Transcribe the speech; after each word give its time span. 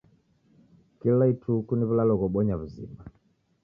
Kila 0.99 1.23
ituku 1.33 1.71
ni 1.75 1.85
w'ulalo 1.87 2.13
ghobonya 2.21 2.53
w'uzima 2.59 2.99